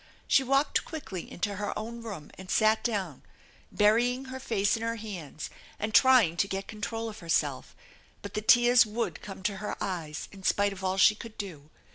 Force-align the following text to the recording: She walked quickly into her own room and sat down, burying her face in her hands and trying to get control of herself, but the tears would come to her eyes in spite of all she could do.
She 0.27 0.41
walked 0.41 0.83
quickly 0.83 1.31
into 1.31 1.57
her 1.57 1.77
own 1.77 2.01
room 2.01 2.31
and 2.35 2.49
sat 2.49 2.83
down, 2.83 3.21
burying 3.71 4.25
her 4.33 4.39
face 4.39 4.75
in 4.75 4.81
her 4.81 4.95
hands 4.95 5.51
and 5.77 5.93
trying 5.93 6.37
to 6.37 6.47
get 6.47 6.67
control 6.67 7.07
of 7.07 7.19
herself, 7.19 7.75
but 8.23 8.33
the 8.33 8.41
tears 8.41 8.83
would 8.83 9.21
come 9.21 9.43
to 9.43 9.57
her 9.57 9.77
eyes 9.79 10.27
in 10.31 10.41
spite 10.41 10.73
of 10.73 10.83
all 10.83 10.97
she 10.97 11.13
could 11.13 11.37
do. 11.37 11.69